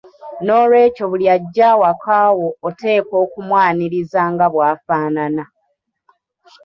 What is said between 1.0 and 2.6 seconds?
buli ajja awaka wo